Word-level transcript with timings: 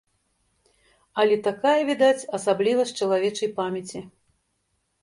Але 1.23 1.35
такая, 1.49 1.75
відаць, 1.91 2.27
асаблівасць 2.39 2.95
чалавечай 3.03 3.49
памяці. 3.63 3.99